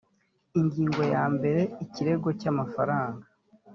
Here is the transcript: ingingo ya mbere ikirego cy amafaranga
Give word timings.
ingingo 0.59 1.01
ya 1.13 1.23
mbere 1.35 1.61
ikirego 1.83 2.27
cy 2.39 2.47
amafaranga 2.51 3.25